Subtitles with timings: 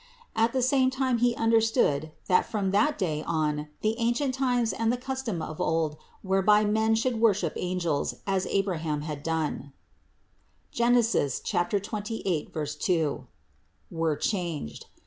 [0.35, 4.91] At the same time he understood that from that day on the ancient times and
[4.91, 9.73] the custom of old whereby men should worship angels, as Abraham had done
[10.71, 10.93] (Gen.
[10.93, 12.17] 28, 106 CITY
[12.47, 13.27] OF GOD 2),
[13.91, 14.87] were changed.